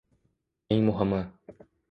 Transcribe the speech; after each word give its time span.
Eng 0.73 0.81
muhimi 0.87 1.21